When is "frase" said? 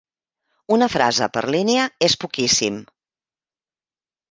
0.93-1.27